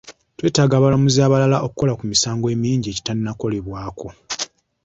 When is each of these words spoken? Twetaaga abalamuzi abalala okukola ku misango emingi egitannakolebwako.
Twetaaga 0.37 0.73
abalamuzi 0.77 1.19
abalala 1.27 1.57
okukola 1.65 1.93
ku 1.99 2.03
misango 2.11 2.45
emingi 2.55 2.87
egitannakolebwako. 2.89 4.07